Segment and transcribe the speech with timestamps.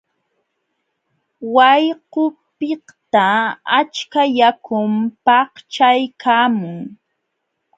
[1.55, 3.25] Wayqupiqta
[3.79, 4.91] achka yakum
[5.25, 6.75] paqchaykaamun.